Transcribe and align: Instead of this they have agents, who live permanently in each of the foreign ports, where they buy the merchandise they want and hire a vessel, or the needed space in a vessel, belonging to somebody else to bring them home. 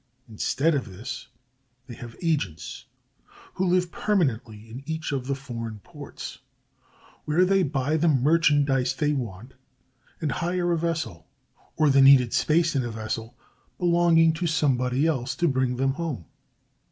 Instead 0.27 0.73
of 0.73 0.85
this 0.91 1.27
they 1.85 1.93
have 1.93 2.15
agents, 2.23 2.85
who 3.53 3.67
live 3.67 3.91
permanently 3.91 4.67
in 4.67 4.81
each 4.87 5.11
of 5.11 5.27
the 5.27 5.35
foreign 5.35 5.77
ports, 5.81 6.39
where 7.25 7.45
they 7.45 7.61
buy 7.61 7.95
the 7.97 8.07
merchandise 8.07 8.95
they 8.95 9.13
want 9.13 9.53
and 10.19 10.31
hire 10.31 10.71
a 10.71 10.77
vessel, 10.79 11.27
or 11.77 11.91
the 11.91 12.01
needed 12.01 12.33
space 12.33 12.75
in 12.75 12.83
a 12.83 12.89
vessel, 12.89 13.37
belonging 13.77 14.33
to 14.33 14.47
somebody 14.47 15.05
else 15.05 15.35
to 15.35 15.47
bring 15.47 15.75
them 15.75 15.91
home. 15.93 16.25